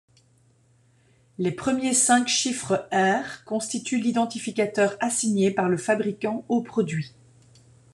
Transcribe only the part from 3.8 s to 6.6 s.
l'identificateur assigné par le fabricant